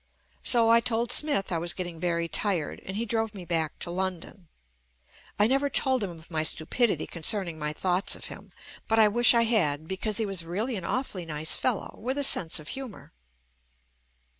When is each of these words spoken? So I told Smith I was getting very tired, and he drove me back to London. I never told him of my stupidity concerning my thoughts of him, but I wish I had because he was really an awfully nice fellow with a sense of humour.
So 0.43 0.71
I 0.71 0.79
told 0.79 1.11
Smith 1.11 1.51
I 1.51 1.59
was 1.59 1.75
getting 1.75 1.99
very 1.99 2.27
tired, 2.27 2.81
and 2.87 2.97
he 2.97 3.05
drove 3.05 3.35
me 3.35 3.45
back 3.45 3.77
to 3.77 3.91
London. 3.91 4.47
I 5.37 5.45
never 5.45 5.69
told 5.69 6.01
him 6.03 6.09
of 6.09 6.31
my 6.31 6.41
stupidity 6.41 7.05
concerning 7.05 7.59
my 7.59 7.71
thoughts 7.71 8.15
of 8.15 8.25
him, 8.25 8.51
but 8.87 8.97
I 8.97 9.07
wish 9.07 9.35
I 9.35 9.43
had 9.43 9.87
because 9.87 10.17
he 10.17 10.25
was 10.25 10.43
really 10.43 10.75
an 10.75 10.85
awfully 10.85 11.27
nice 11.27 11.55
fellow 11.55 11.93
with 11.99 12.17
a 12.17 12.23
sense 12.23 12.59
of 12.59 12.69
humour. 12.69 13.13